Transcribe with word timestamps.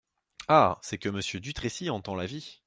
Ah! 0.47 0.79
c’est 0.81 0.97
que 0.97 1.09
Monsieur 1.09 1.39
Dutrécy 1.39 1.91
entend 1.91 2.15
la 2.15 2.25
vie!… 2.25 2.59